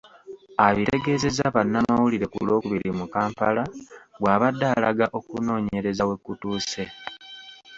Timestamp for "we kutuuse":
6.09-6.83